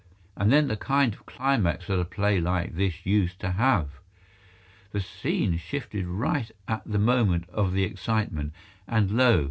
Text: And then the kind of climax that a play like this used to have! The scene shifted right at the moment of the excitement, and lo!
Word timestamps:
And 0.35 0.51
then 0.51 0.67
the 0.67 0.77
kind 0.77 1.13
of 1.13 1.27
climax 1.27 1.85
that 1.85 1.99
a 1.99 2.05
play 2.05 2.39
like 2.39 2.75
this 2.75 3.05
used 3.05 3.39
to 3.41 3.51
have! 3.51 3.87
The 4.93 4.99
scene 4.99 5.57
shifted 5.57 6.07
right 6.07 6.49
at 6.67 6.81
the 6.87 6.97
moment 6.97 7.47
of 7.49 7.71
the 7.73 7.83
excitement, 7.83 8.53
and 8.87 9.11
lo! 9.11 9.39